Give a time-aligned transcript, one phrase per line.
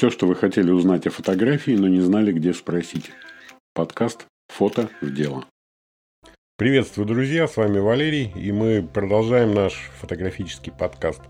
[0.00, 3.10] Все, что вы хотели узнать о фотографии, но не знали, где спросить.
[3.74, 5.44] Подкаст «Фото в дело».
[6.56, 11.20] Приветствую, друзья, с вами Валерий, и мы продолжаем наш фотографический подкаст.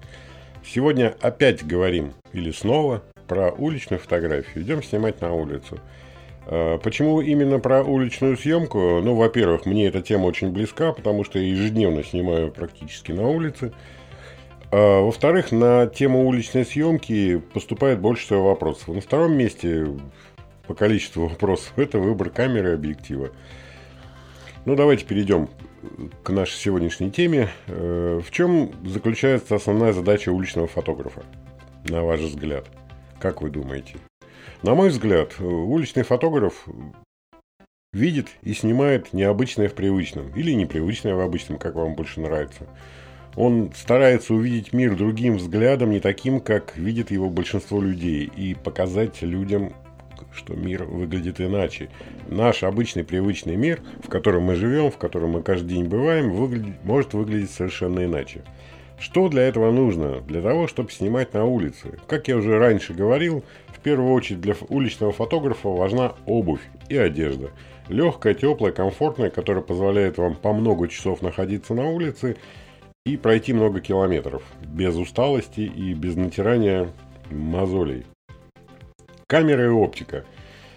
[0.65, 4.63] Сегодня опять говорим, или снова, про уличную фотографию.
[4.63, 5.81] Идем снимать на улицу.
[6.47, 9.01] А, почему именно про уличную съемку?
[9.01, 13.73] Ну, во-первых, мне эта тема очень близка, потому что я ежедневно снимаю практически на улице.
[14.73, 18.89] А, во-вторых, на тему уличной съемки поступает больше всего вопросов.
[18.89, 19.87] На втором месте
[20.67, 23.31] по количеству вопросов это выбор камеры и объектива.
[24.67, 25.49] Ну, давайте перейдем
[26.23, 27.49] к нашей сегодняшней теме.
[27.67, 31.25] Э, в чем заключается основная задача уличного фотографа,
[31.89, 32.67] на ваш взгляд?
[33.19, 33.97] Как вы думаете?
[34.63, 36.67] На мой взгляд, уличный фотограф
[37.93, 42.67] видит и снимает необычное в привычном или непривычное в обычном, как вам больше нравится–
[43.37, 49.23] он старается увидеть мир другим взглядом, не таким, как видит его большинство людей, и показать
[49.23, 49.73] людям,
[50.33, 51.89] что мир выглядит иначе.
[52.29, 56.85] Наш обычный привычный мир, в котором мы живем, в котором мы каждый день бываем, выглядит,
[56.85, 58.43] может выглядеть совершенно иначе.
[58.99, 60.21] Что для этого нужно?
[60.21, 61.99] Для того, чтобы снимать на улице.
[62.07, 67.51] Как я уже раньше говорил, в первую очередь для уличного фотографа важна обувь и одежда.
[67.89, 72.37] Легкая, теплая, комфортная, которая позволяет вам по много часов находиться на улице
[73.07, 76.91] и пройти много километров без усталости и без натирания
[77.31, 78.05] мозолей.
[79.27, 80.25] Камера и оптика.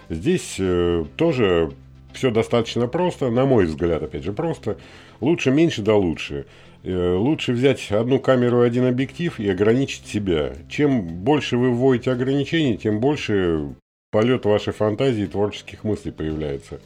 [0.09, 1.71] Здесь э, тоже
[2.13, 4.77] все достаточно просто, на мой взгляд, опять же, просто.
[5.19, 6.45] Лучше меньше да лучше.
[6.83, 10.53] Э, лучше взять одну камеру и один объектив и ограничить себя.
[10.69, 13.73] Чем больше вы вводите ограничений, тем больше
[14.11, 16.79] полет вашей фантазии и творческих мыслей появляется.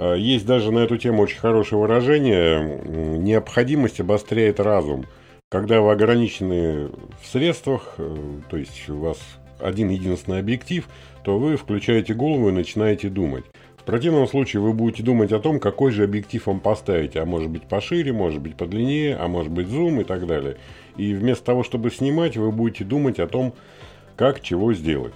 [0.00, 3.18] А, есть даже на эту тему очень хорошее выражение.
[3.18, 5.04] Необходимость обостряет разум.
[5.50, 6.88] Когда вы ограничены
[7.20, 8.16] в средствах, э,
[8.48, 9.18] то есть у вас
[9.58, 10.88] один единственный объектив,
[11.22, 13.44] то вы включаете голову и начинаете думать.
[13.76, 17.50] В противном случае вы будете думать о том, какой же объектив вам поставить, а может
[17.50, 20.56] быть пошире, может быть подлиннее, а может быть зум и так далее.
[20.96, 23.52] И вместо того, чтобы снимать, вы будете думать о том,
[24.16, 25.14] как чего сделать.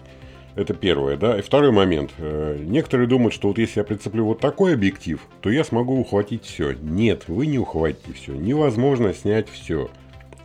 [0.56, 1.38] Это первое, да.
[1.38, 2.12] И второй момент.
[2.18, 6.44] Э, некоторые думают, что вот если я прицеплю вот такой объектив, то я смогу ухватить
[6.44, 6.72] все.
[6.72, 8.32] Нет, вы не ухватите все.
[8.32, 9.90] Невозможно снять все.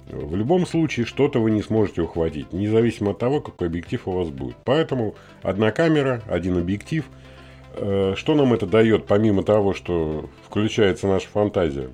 [0.07, 4.29] В любом случае что-то вы не сможете ухватить, независимо от того, какой объектив у вас
[4.29, 4.55] будет.
[4.65, 7.05] Поэтому одна камера, один объектив.
[7.75, 11.89] Э, что нам это дает, помимо того, что включается наша фантазия?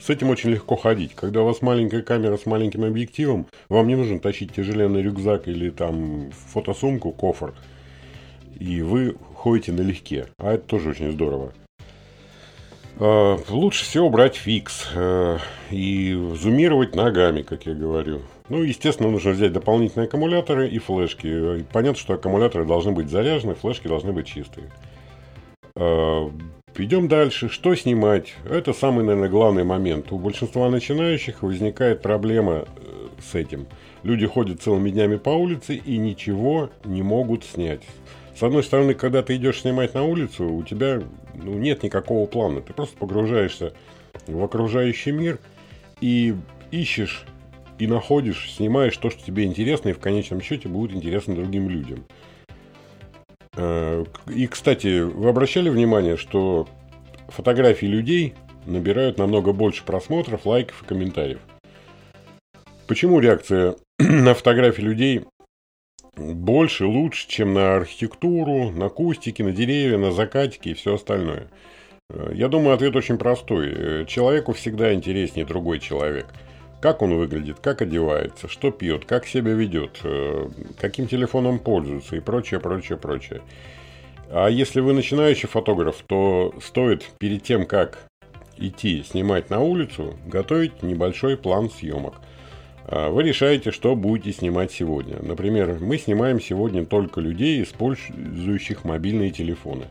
[0.00, 1.14] С этим очень легко ходить.
[1.14, 5.70] Когда у вас маленькая камера с маленьким объективом, вам не нужно тащить тяжеленный рюкзак или
[5.70, 7.54] там фотосумку, кофр.
[8.58, 10.26] И вы ходите налегке.
[10.38, 11.52] А это тоже очень здорово.
[12.98, 15.38] А, лучше всего брать фикс э,
[15.70, 18.20] и зумировать ногами, как я говорю.
[18.48, 21.64] Ну, естественно, нужно взять дополнительные аккумуляторы и флешки.
[21.72, 24.70] Понятно, что аккумуляторы должны быть заряжены, флешки должны быть чистые.
[26.76, 27.50] Идем дальше.
[27.50, 28.34] Что снимать?
[28.48, 30.10] Это самый, наверное, главный момент.
[30.10, 33.66] У большинства начинающих возникает проблема э, с этим.
[34.02, 37.82] Люди ходят целыми днями по улице и ничего не могут снять.
[38.34, 41.02] С одной стороны, когда ты идешь снимать на улицу, у тебя
[41.34, 42.62] ну, нет никакого плана.
[42.62, 43.74] Ты просто погружаешься
[44.26, 45.38] в окружающий мир
[46.00, 46.34] и
[46.70, 47.26] ищешь
[47.78, 52.04] и находишь, снимаешь то, что тебе интересно, и в конечном счете будет интересно другим людям.
[53.56, 56.68] Э, и, кстати, вы обращали внимание, что
[57.28, 58.34] фотографии людей
[58.66, 61.40] набирают намного больше просмотров, лайков и комментариев?
[62.86, 65.24] Почему реакция на фотографии людей
[66.16, 71.48] больше, лучше, чем на архитектуру, на кустики, на деревья, на закатики и все остальное?
[72.10, 73.72] Э, я думаю, ответ очень простой.
[73.72, 76.26] Э, человеку всегда интереснее другой человек–
[76.82, 80.48] как он выглядит, как одевается, что пьет, как себя ведет, э,
[80.80, 83.40] каким телефоном пользуется и прочее, прочее, прочее.
[84.28, 88.00] А если вы начинающий фотограф, то стоит перед тем, как
[88.56, 92.14] идти снимать на улицу, готовить небольшой план съемок.
[92.84, 95.22] А вы решаете, что будете снимать сегодня.
[95.22, 99.84] Например, мы снимаем сегодня только людей, использующих мобильные телефоны.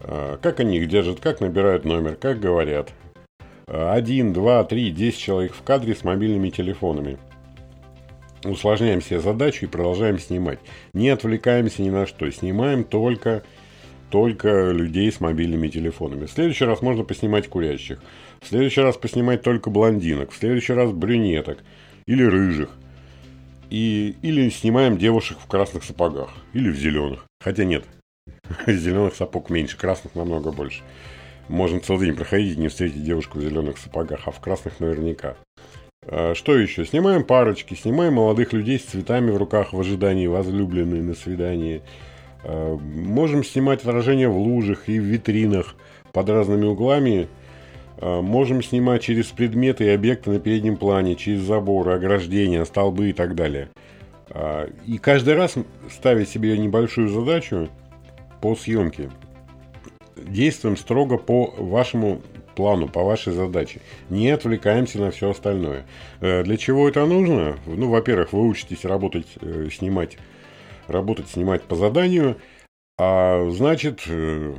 [0.00, 2.92] А как они их держат, как набирают номер, как говорят,
[3.66, 7.18] один, два, три, десять человек в кадре с мобильными телефонами.
[8.44, 10.58] Усложняем себе задачу и продолжаем снимать.
[10.94, 12.28] Не отвлекаемся ни на что.
[12.30, 13.44] Снимаем только,
[14.10, 16.26] только людей с мобильными телефонами.
[16.26, 18.02] В следующий раз можно поснимать курящих.
[18.40, 20.32] В следующий раз поснимать только блондинок.
[20.32, 21.58] В следующий раз брюнеток.
[22.06, 22.70] Или рыжих.
[23.70, 26.30] И, или снимаем девушек в красных сапогах.
[26.52, 27.24] Или в зеленых.
[27.40, 27.84] Хотя нет.
[28.66, 30.82] Зеленых сапог меньше, красных намного больше.
[31.48, 35.36] Можно целый день проходить и не встретить девушку в зеленых сапогах, а в красных наверняка.
[36.06, 36.84] А, что еще?
[36.84, 41.82] Снимаем парочки, снимаем молодых людей с цветами в руках в ожидании возлюбленной на свидании.
[42.44, 45.74] А, можем снимать отражения в лужах и в витринах
[46.12, 47.28] под разными углами.
[47.98, 53.12] А, можем снимать через предметы и объекты на переднем плане, через заборы, ограждения, столбы и
[53.12, 53.68] так далее.
[54.86, 55.56] И каждый раз
[55.90, 57.68] ставить себе небольшую задачу
[58.40, 59.10] по съемке.
[60.16, 62.20] Действуем строго по вашему
[62.54, 63.80] плану, по вашей задаче.
[64.10, 65.86] Не отвлекаемся на все остальное.
[66.20, 67.58] Э, для чего это нужно?
[67.66, 70.18] Ну, во-первых, вы учитесь работать, э, снимать,
[70.86, 72.36] работать, снимать по заданию,
[72.98, 74.54] а значит, э,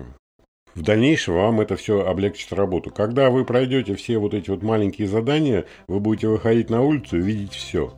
[0.75, 2.89] в дальнейшем вам это все облегчит работу.
[2.89, 7.21] Когда вы пройдете все вот эти вот маленькие задания, вы будете выходить на улицу и
[7.21, 7.94] видеть все.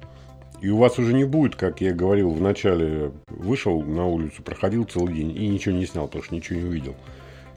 [0.61, 4.83] И у вас уже не будет, как я говорил в начале, вышел на улицу, проходил
[4.85, 6.95] целый день и ничего не снял, потому что ничего не увидел.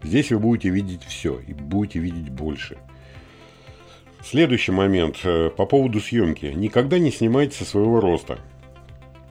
[0.02, 2.78] Здесь вы будете видеть все и будете видеть больше.
[4.24, 6.46] Следующий момент э, по поводу съемки.
[6.46, 8.38] Никогда не снимайте со своего роста.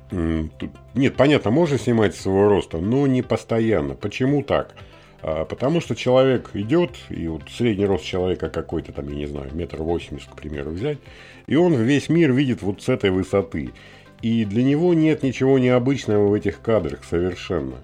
[0.09, 3.93] Нет, понятно, можно снимать со своего роста, но не постоянно.
[3.93, 4.75] Почему так?
[5.21, 9.49] А, потому что человек идет, и вот средний рост человека какой-то там, я не знаю,
[9.53, 10.99] метр восемьдесят, к примеру, взять,
[11.45, 13.73] и он весь мир видит вот с этой высоты.
[14.21, 17.75] И для него нет ничего необычного в этих кадрах совершенно.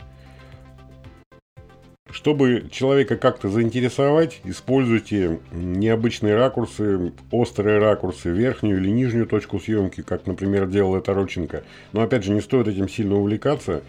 [2.13, 10.27] Чтобы человека как-то заинтересовать, используйте необычные ракурсы, острые ракурсы, верхнюю или нижнюю точку съемки, как,
[10.27, 11.63] например, делал это Родченко.
[11.91, 13.81] Но, опять же, не стоит этим сильно увлекаться,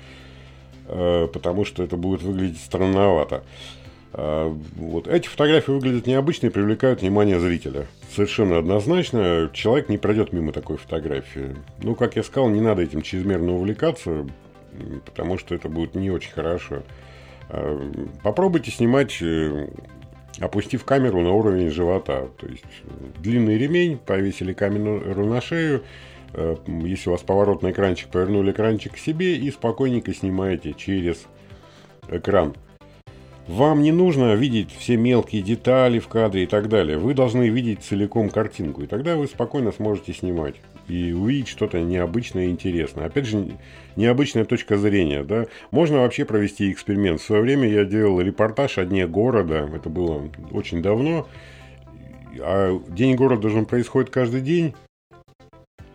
[0.88, 3.44] э, потому что это будет выглядеть странновато.
[4.14, 5.06] Э, вот.
[5.06, 7.86] Эти фотографии выглядят необычно и привлекают внимание зрителя.
[8.10, 11.54] Совершенно однозначно, человек не пройдет мимо такой фотографии.
[11.82, 14.26] Ну, как я сказал, не надо этим чрезмерно увлекаться,
[15.04, 16.84] потому что это будет не очень хорошо.
[17.50, 17.90] Э,
[18.22, 19.68] попробуйте снимать, э,
[20.40, 22.28] опустив камеру на уровень живота.
[22.38, 22.64] То есть
[23.18, 25.84] длинный ремень, повесили камеру на шею,
[26.32, 31.26] э, если у вас поворотный экранчик, повернули экранчик к себе и спокойненько снимаете через
[32.08, 32.54] экран.
[33.46, 36.96] Вам не нужно видеть все мелкие детали в кадре и так далее.
[36.96, 40.54] Вы должны видеть целиком картинку, и тогда вы спокойно сможете снимать
[40.88, 43.06] и увидеть что-то необычное и интересное.
[43.06, 43.56] Опять же,
[43.96, 45.22] необычная точка зрения.
[45.24, 45.46] Да?
[45.70, 47.20] Можно вообще провести эксперимент.
[47.20, 49.70] В свое время я делал репортаж о дне города.
[49.74, 51.26] Это было очень давно.
[52.38, 54.74] А день города же происходит каждый день.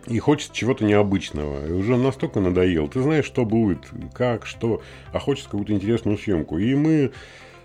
[0.06, 1.66] И хочется чего-то необычного.
[1.66, 2.88] И уже настолько надоел.
[2.88, 4.82] Ты знаешь, что будет, как, что.
[5.12, 6.58] А хочется какую-то интересную съемку.
[6.58, 7.12] И мы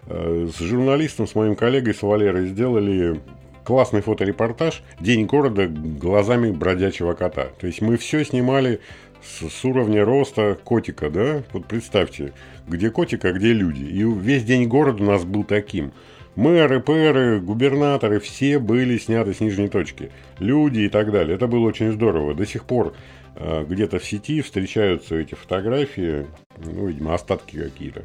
[0.07, 3.19] э, с журналистом, с моим коллегой, с Валерой сделали
[3.65, 7.47] классный фоторепортаж «День города глазами бродячего кота».
[7.59, 8.79] То есть мы все снимали
[9.21, 11.43] с, с уровня роста котика, да?
[11.51, 12.33] Вот представьте,
[12.67, 13.83] где котик, а где люди.
[13.83, 15.91] И весь день города у нас был таким.
[16.35, 20.11] Мэры, пэры, губернаторы, все были сняты с нижней точки.
[20.39, 21.35] Люди и так далее.
[21.35, 22.35] Это было очень здорово.
[22.35, 22.93] До сих пор
[23.35, 26.27] э, где-то в сети встречаются эти фотографии,
[26.63, 28.03] ну, видимо, остатки какие-то.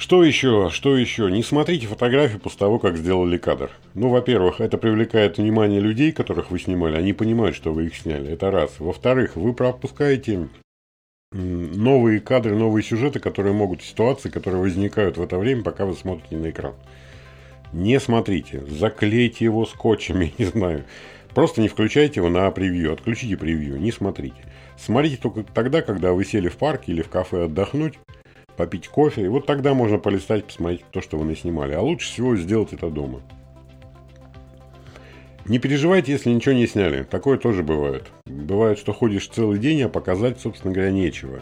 [0.00, 0.70] Что еще?
[0.72, 1.30] Что еще?
[1.30, 3.70] Не смотрите фотографии после того, как сделали кадр.
[3.92, 6.96] Ну, во-первых, это привлекает внимание людей, которых вы снимали.
[6.96, 8.32] Они понимают, что вы их сняли.
[8.32, 8.70] Это раз.
[8.78, 10.48] Во-вторых, вы пропускаете
[11.32, 16.36] новые кадры, новые сюжеты, которые могут, ситуации, которые возникают в это время, пока вы смотрите
[16.36, 16.74] на экран.
[17.74, 18.64] Не смотрите.
[18.70, 20.84] Заклейте его скотчем, я не знаю.
[21.34, 22.94] Просто не включайте его на превью.
[22.94, 23.78] Отключите превью.
[23.78, 24.46] Не смотрите.
[24.78, 27.98] Смотрите только тогда, когда вы сели в парке или в кафе отдохнуть
[28.60, 29.22] попить кофе.
[29.22, 31.72] И вот тогда можно полистать, посмотреть то, что вы наснимали.
[31.72, 33.22] А лучше всего сделать это дома.
[35.46, 37.04] Не переживайте, если ничего не сняли.
[37.04, 38.08] Такое тоже бывает.
[38.26, 41.40] Бывает, что ходишь целый день, а показать, собственно говоря, нечего.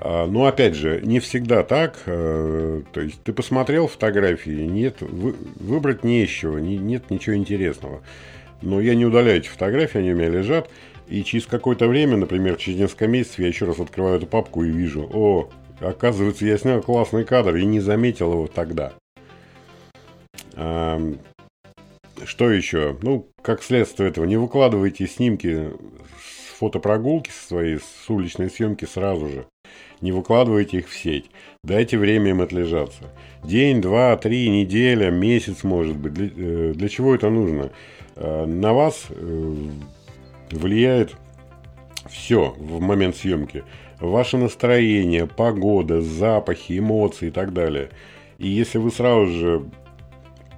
[0.00, 2.02] А, но опять же, не всегда так.
[2.06, 7.36] А, то есть ты посмотрел фотографии, нет, вы, выбрать не из чего, не, нет ничего
[7.36, 8.02] интересного.
[8.62, 10.68] Но я не удаляю эти фотографии, они у меня лежат.
[11.06, 14.70] И через какое-то время, например, через несколько месяцев, я еще раз открываю эту папку и
[14.70, 15.48] вижу, о,
[15.80, 18.92] Оказывается, я снял классный кадр и не заметил его тогда.
[20.54, 21.00] А,
[22.24, 22.96] что еще?
[23.02, 25.70] Ну, как следствие этого, не выкладывайте снимки
[26.18, 29.46] с фотопрогулки со своей, с уличной съемки сразу же.
[30.00, 31.30] Не выкладывайте их в сеть.
[31.62, 33.04] Дайте время им отлежаться.
[33.44, 36.12] День, два, три, неделя, месяц, может быть.
[36.12, 37.70] Для, э, для чего это нужно?
[38.16, 39.54] Э, на вас э,
[40.50, 41.14] влияет
[42.10, 43.64] все в момент съемки
[44.02, 47.90] ваше настроение, погода, запахи, эмоции и так далее.
[48.38, 49.62] И если вы сразу же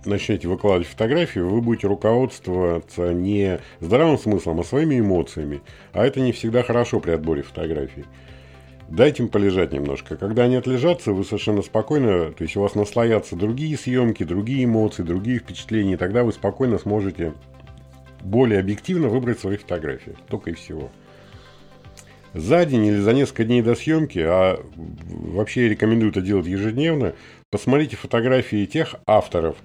[0.07, 5.61] начнете выкладывать фотографии, вы будете руководствоваться не здравым смыслом, а своими эмоциями.
[5.93, 8.05] А это не всегда хорошо при отборе фотографий.
[8.89, 10.17] Дайте им полежать немножко.
[10.17, 15.03] Когда они отлежатся, вы совершенно спокойно, то есть у вас наслоятся другие съемки, другие эмоции,
[15.03, 17.33] другие впечатления, и тогда вы спокойно сможете
[18.23, 20.17] более объективно выбрать свои фотографии.
[20.29, 20.91] Только и всего.
[22.35, 24.61] За день или за несколько дней до съемки, а
[25.07, 27.15] вообще рекомендую это делать ежедневно,
[27.51, 29.57] посмотрите фотографии тех авторов,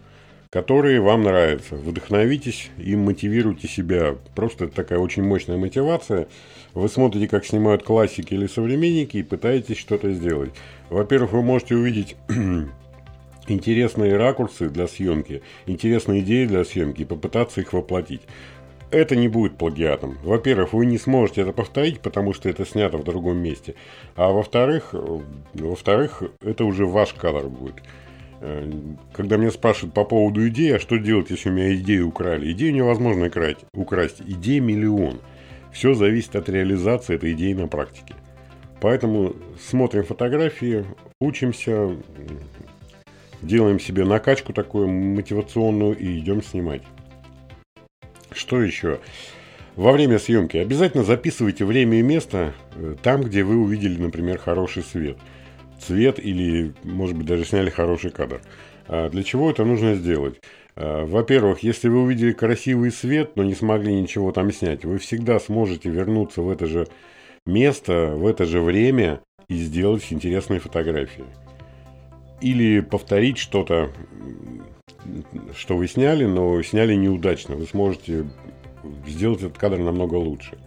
[0.52, 1.76] которые вам нравятся.
[1.76, 4.16] Вдохновитесь и мотивируйте себя.
[4.36, 6.28] Просто это такая очень мощная мотивация.
[6.76, 10.52] Вы смотрите, как снимают классики или современники и пытаетесь что-то сделать.
[10.92, 12.18] Во-первых, вы можете увидеть
[13.48, 18.22] интересные ракурсы для съемки, интересные идеи для съемки и попытаться их воплотить.
[18.92, 20.18] Это не будет плагиатом.
[20.24, 23.76] Во-первых, вы не сможете это повторить, потому что это снято в другом месте.
[24.16, 24.96] А во-вторых,
[25.54, 27.76] во-вторых, это уже ваш кадр будет.
[28.42, 28.72] Э,
[29.14, 32.52] когда меня спрашивают по поводу идеи, а что делать, если у меня идею украли?
[32.52, 33.60] Идею невозможно украсть.
[33.74, 34.22] украсть.
[34.22, 35.20] Идей миллион.
[35.72, 38.16] Все зависит от реализации этой идеи на практике.
[38.82, 40.86] Поэтому смотрим фотографии,
[41.20, 41.96] учимся,
[43.42, 46.82] делаем себе накачку такую мотивационную и идем снимать.
[48.32, 49.00] Что еще?
[49.76, 54.84] Во время съемки обязательно записывайте время и место э, там, где вы увидели, например, хороший
[54.84, 55.18] свет.
[55.80, 58.42] Цвет или, может быть, даже сняли хороший кадр.
[58.88, 60.42] А для чего это нужно сделать?
[60.76, 65.40] А, во-первых, если вы увидели красивый свет, но не смогли ничего там снять, вы всегда
[65.40, 66.88] сможете вернуться в это же
[67.46, 71.26] место, в это же время и сделать интересные фотографии
[72.42, 73.92] или повторить что-то,
[75.56, 77.56] что вы сняли, но сняли неудачно.
[77.56, 78.26] Вы сможете
[79.08, 80.58] сделать этот кадр намного лучше.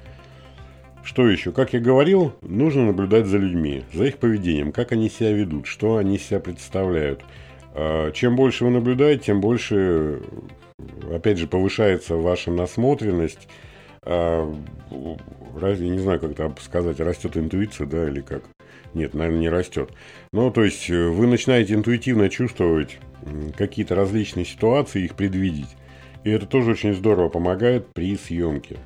[1.02, 1.50] Что еще?
[1.50, 5.96] Как я говорил, нужно наблюдать за людьми, за их поведением, как они себя ведут, что
[5.96, 7.22] они себя представляют.
[7.74, 10.20] А, чем больше вы наблюдаете, тем больше,
[11.12, 13.48] опять же, повышается ваша насмотренность.
[14.04, 14.54] А,
[15.60, 18.44] разве, не знаю, как это сказать, растет интуиция, да, или как?
[18.94, 19.90] Нет, наверное, не растет.
[20.32, 22.98] Ну, то есть э, вы начинаете интуитивно чувствовать
[23.56, 25.68] какие-то различные ситуации, их предвидеть.
[26.24, 28.76] И это тоже очень здорово помогает при съемке.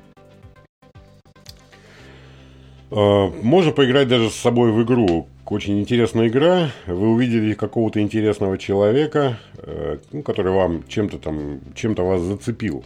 [2.89, 5.27] А, можно поиграть даже с собой в игру.
[5.45, 6.71] Очень интересная игра.
[6.87, 12.83] Вы увидели какого-то интересного человека, э, ну, который вам чем-то там, чем-то вас зацепил.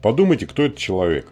[0.00, 1.26] Подумайте, кто этот человек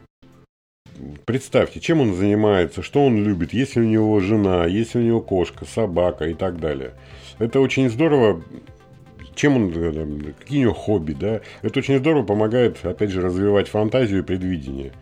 [1.24, 5.04] представьте, чем он занимается, что он любит, есть ли у него жена, есть ли у
[5.04, 6.92] него кошка, собака и так далее.
[7.38, 8.42] Это очень здорово,
[9.34, 11.40] чем он, э, какие у него хобби, да.
[11.62, 14.92] Это очень здорово помогает, опять же, развивать фантазию и предвидение.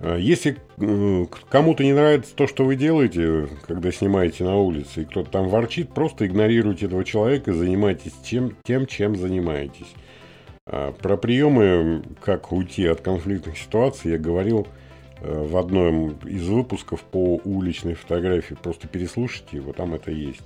[0.00, 5.04] А если э, кому-то не нравится то, что вы делаете, когда снимаете на улице, и
[5.04, 9.92] кто-то там ворчит, просто игнорируйте этого человека, занимайтесь тем, тем чем занимаетесь.
[10.72, 14.68] А, про приемы, как уйти от конфликтных ситуаций, я говорил
[15.20, 18.54] э, в одном из выпусков по уличной фотографии.
[18.54, 20.42] Просто переслушайте его, там это есть.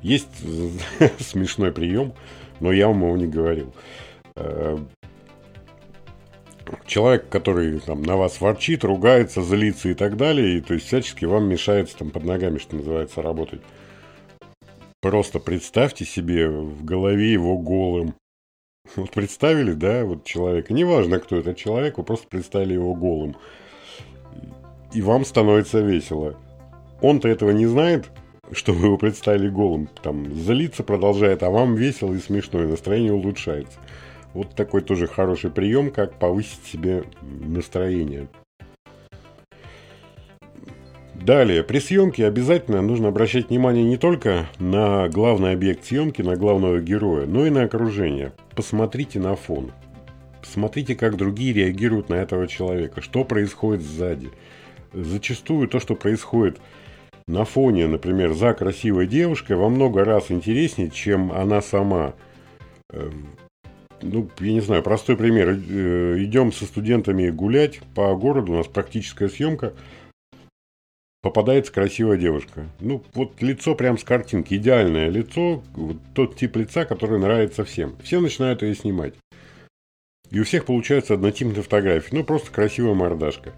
[0.00, 0.30] Есть
[1.20, 2.14] смешной прием,
[2.60, 3.74] но я вам его не говорил.
[4.36, 4.78] Э,
[6.86, 11.26] человек, который там, на вас ворчит, ругается, злится и так далее, и то есть всячески
[11.26, 13.60] вам мешается там под ногами, что называется, работать.
[15.02, 18.14] Просто представьте себе в голове его голым.
[18.94, 23.36] Вот представили, да, вот человека, неважно, кто этот человек, вы просто представили его голым.
[24.92, 26.36] И вам становится весело.
[27.02, 28.06] Он-то этого не знает,
[28.52, 29.88] что вы его представили голым.
[30.02, 33.78] Там злиться продолжает, а вам весело и смешно, и настроение улучшается.
[34.32, 38.28] Вот такой тоже хороший прием, как повысить себе настроение.
[41.26, 46.80] Далее, при съемке обязательно нужно обращать внимание не только на главный объект съемки, на главного
[46.80, 48.32] героя, но и на окружение.
[48.54, 49.72] Посмотрите на фон.
[50.40, 54.30] Посмотрите, как другие реагируют на этого человека, что происходит сзади.
[54.92, 56.60] Зачастую то, что происходит
[57.26, 62.14] на фоне, например, за красивой девушкой, во много раз интереснее, чем она сама.
[62.92, 63.10] Э,
[64.00, 65.58] ну, я не знаю, простой пример.
[65.58, 69.72] Э, идем со студентами гулять по городу, у нас практическая съемка–
[71.26, 72.66] попадается красивая девушка.
[72.78, 77.96] Ну, вот лицо прям с картинки, идеальное лицо, вот тот тип лица, который нравится всем.
[78.00, 79.14] Все начинают ее снимать.
[80.30, 82.14] И у всех получается однотипная фотография.
[82.14, 83.52] Ну, просто красивая мордашка.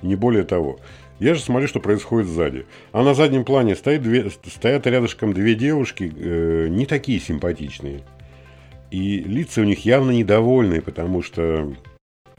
[0.00, 0.80] Не более того.
[1.18, 2.64] Я же смотрю, что происходит сзади.
[2.92, 8.00] А на заднем плане стоит две, стоят рядышком две девушки, э, не такие симпатичные.
[8.90, 11.74] И лица у них явно недовольные, потому что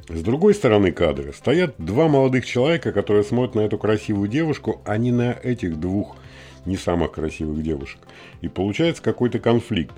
[0.09, 4.97] с другой стороны кадра стоят два молодых человека, которые смотрят на эту красивую девушку, а
[4.97, 6.17] не на этих двух
[6.65, 7.99] не самых красивых девушек.
[8.41, 9.93] И получается какой-то конфликт.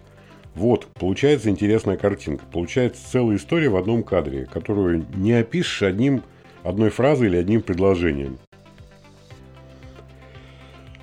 [0.53, 2.45] Вот, получается интересная картинка.
[2.51, 6.23] Получается целая история в одном кадре, которую не опишешь одним,
[6.63, 8.37] одной фразой или одним предложением.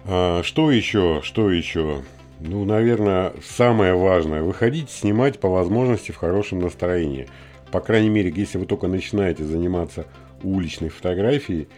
[0.05, 1.21] А, что еще?
[1.23, 2.03] Что еще?
[2.41, 4.43] Ну, наверное, самое важное.
[4.43, 7.29] Выходить снимать по возможности в хорошем настроении–
[7.73, 10.07] по крайней мере, если вы только начинаете заниматься
[10.43, 11.69] уличной фотографией,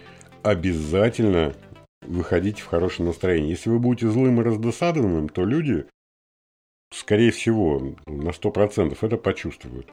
[0.43, 1.55] обязательно
[2.03, 3.51] выходите в хорошее настроение.
[3.51, 5.87] Если вы будете злым и раздосадованным, то люди,
[6.93, 9.87] скорее всего, на 100% это почувствуют.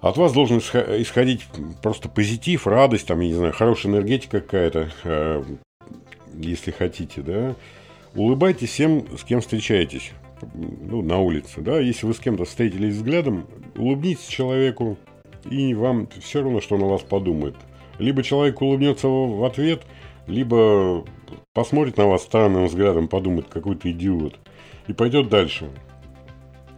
[0.00, 1.46] От вас должен исходить
[1.80, 5.44] просто позитив, радость, там, я не знаю, хорошая энергетика какая-то, э,
[6.34, 7.54] если хотите, да.
[8.16, 10.12] Улыбайтесь всем, с кем встречаетесь
[10.54, 11.78] ну, на улице, да.
[11.80, 13.46] Если вы с кем-то встретились взглядом,
[13.76, 14.98] улыбнитесь человеку,
[15.50, 17.56] и вам все равно, что он о вас подумает.
[17.98, 19.82] Либо человек улыбнется в ответ,
[20.26, 21.04] либо
[21.52, 24.38] посмотрит на вас странным взглядом, подумает, какой то идиот,
[24.86, 25.70] и пойдет дальше.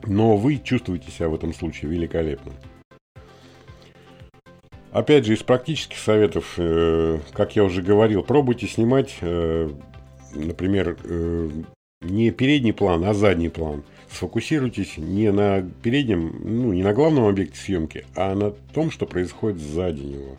[0.06, 2.52] Но вы чувствуете себя в этом случае великолепно.
[4.92, 9.68] Опять же, из практических советов, э, как я уже говорил, пробуйте снимать, э,
[10.34, 11.50] например, э,
[12.04, 13.82] не передний план, а задний план.
[14.10, 19.60] Сфокусируйтесь не на переднем, ну, не на главном объекте съемки, а на том, что происходит
[19.60, 20.36] сзади него.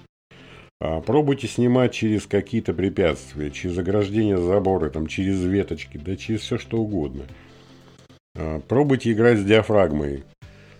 [0.79, 6.57] А пробуйте снимать через какие-то препятствия, через ограждение забора, там, через веточки, да через все
[6.57, 7.23] что угодно.
[8.37, 10.23] А пробуйте играть с диафрагмой.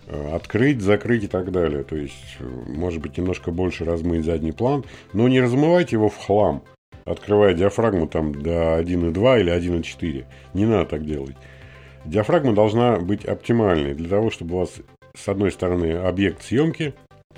[0.08, 1.84] Э, открыть, закрыть и так далее.
[1.84, 6.63] То есть, может быть, немножко больше размыть задний план, но не размывайте его в хлам,
[7.05, 10.25] открывая диафрагму там до 1.2 или 1.4.
[10.53, 11.35] Не надо так делать.
[12.03, 14.74] Диафрагма должна быть оптимальной для того, чтобы у вас
[15.15, 16.93] с одной стороны объект съемки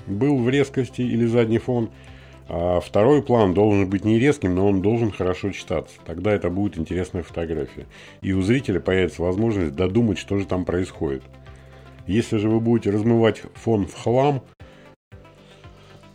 [0.06, 1.90] был в резкости или задний фон,
[2.48, 5.96] а второй план должен быть не резким, но он должен хорошо читаться.
[6.06, 7.86] Тогда это будет интересная фотография.
[8.22, 11.22] И у зрителя появится возможность додумать, что же там происходит.
[12.06, 14.42] Если же вы будете размывать фон в хлам,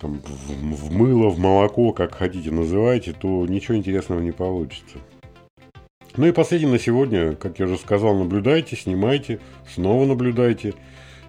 [0.03, 4.98] там, в, в мыло, в молоко, как хотите называйте, то ничего интересного не получится.
[6.15, 9.39] Ну и последнее на сегодня, как я уже сказал, наблюдайте, снимайте,
[9.74, 10.75] снова наблюдайте,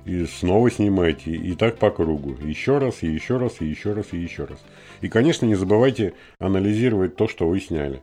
[0.05, 2.37] и снова снимайте, и так по кругу.
[2.45, 4.59] Еще раз, и еще раз, и еще раз, и еще раз.
[5.01, 8.03] И, конечно, не забывайте анализировать то, что вы сняли.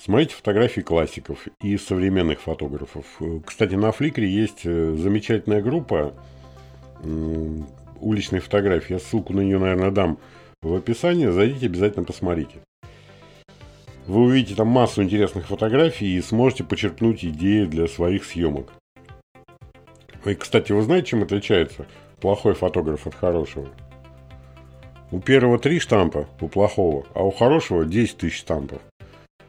[0.00, 3.20] Смотрите фотографии классиков и современных фотографов.
[3.44, 6.14] Кстати, на Фликре есть э, замечательная группа
[8.00, 8.94] уличной фотографии.
[8.94, 10.18] Я ссылку на нее, наверное, дам
[10.62, 11.26] в описании.
[11.28, 12.56] Зайдите, обязательно посмотрите.
[14.06, 18.72] Вы увидите там массу интересных фотографий и сможете почерпнуть идеи для своих съемок.
[20.24, 21.86] И, кстати, вы знаете, чем отличается
[22.20, 23.68] плохой фотограф от хорошего?
[25.12, 28.80] У первого три штампа, у плохого, а у хорошего 10 тысяч штампов.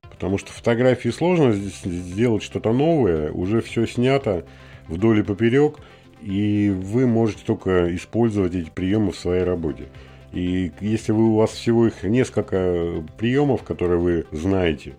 [0.02, 4.46] Потому что фотографии сложно сделать что-то новое, уже все снято
[4.88, 5.78] вдоль и поперек,
[6.22, 9.88] и вы можете только использовать эти приемы в своей работе.
[10.32, 14.96] И если вы, у вас всего их несколько приемов, которые вы знаете,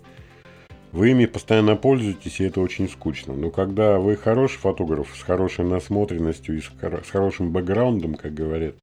[0.93, 3.35] вы ими постоянно пользуетесь, и это очень скучно.
[3.35, 8.75] Но когда вы хороший фотограф с хорошей насмотренностью и с, с хорошим бэкграундом, как говорят,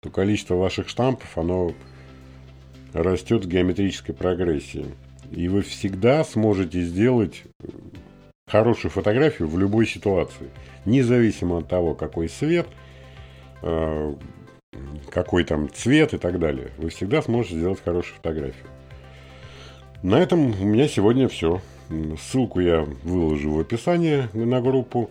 [0.00, 1.72] то количество ваших штампов, оно
[2.92, 4.86] растет в геометрической прогрессии.
[5.30, 7.44] И вы всегда сможете сделать
[8.48, 10.48] хорошую фотографию в любой ситуации.
[10.84, 12.66] Независимо от того, какой свет,
[13.62, 14.14] э,
[15.10, 16.70] какой там цвет и так далее.
[16.78, 18.66] Вы всегда сможете сделать хорошую фотографию.
[20.02, 21.60] На этом у меня сегодня все.
[22.20, 25.10] Ссылку я выложу в описании на группу.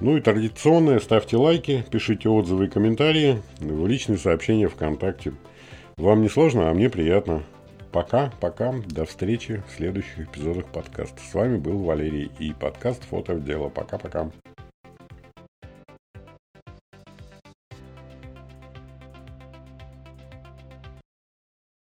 [0.00, 5.32] Ну и традиционное, ставьте лайки, пишите отзывы и комментарии в личные сообщения ВКонтакте.
[5.96, 7.42] Вам не сложно, а мне приятно.
[7.96, 11.18] Пока, пока, до встречи в следующих эпизодах подкаста.
[11.18, 13.70] С вами был Валерий и подкаст «Фото в дело».
[13.70, 14.30] Пока-пока.